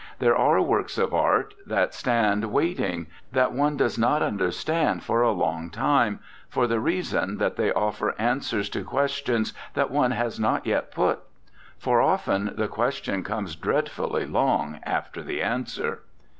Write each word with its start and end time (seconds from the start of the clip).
There 0.17 0.35
are 0.35 0.59
works 0.59 0.97
of 0.97 1.13
art 1.13 1.53
that 1.67 1.93
stand 1.93 2.45
waiting, 2.45 3.05
that 3.33 3.51
one 3.51 3.77
does 3.77 3.99
not 3.99 4.23
understand 4.23 5.03
for 5.03 5.21
a 5.21 5.29
long 5.31 5.69
time, 5.69 6.21
for 6.49 6.65
the 6.65 6.79
reason 6.79 7.37
that 7.37 7.55
they 7.55 7.71
offer 7.71 8.15
answers 8.19 8.67
to 8.69 8.83
questions 8.83 9.53
that 9.75 9.91
one 9.91 10.09
has 10.09 10.39
not 10.39 10.65
yet 10.65 10.89
put; 10.91 11.19
for 11.77 12.01
often 12.01 12.53
the 12.55 12.67
question 12.67 13.23
comes 13.23 13.55
dreadfully 13.55 14.25
long 14.25 14.79
after 14.81 15.21
the 15.21 15.39
answer." 15.43 15.99